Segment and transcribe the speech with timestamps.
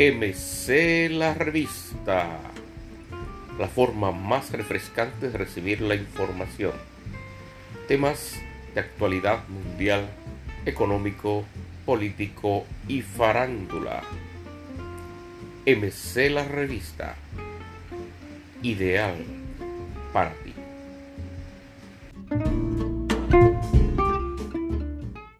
[0.00, 2.38] MC La Revista,
[3.58, 6.72] la forma más refrescante de recibir la información.
[7.86, 8.40] Temas
[8.72, 10.08] de actualidad mundial,
[10.64, 11.44] económico,
[11.84, 14.00] político y farándula.
[15.66, 17.16] MC La Revista,
[18.62, 19.16] ideal
[20.14, 20.39] para.